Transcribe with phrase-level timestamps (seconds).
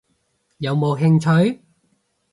[0.57, 1.19] 有冇興
[1.51, 1.59] 趣？